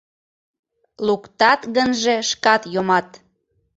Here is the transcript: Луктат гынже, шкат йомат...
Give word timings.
Луктат 1.05 1.61
гынже, 1.75 2.15
шкат 2.29 2.61
йомат... 2.73 3.09